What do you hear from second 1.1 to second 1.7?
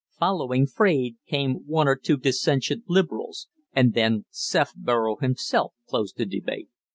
came